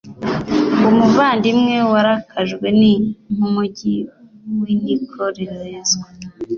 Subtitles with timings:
[0.89, 2.93] Umuvandimwe warakajwe ni
[3.33, 3.95] nk’umugi
[4.61, 6.05] w’intikorerezwa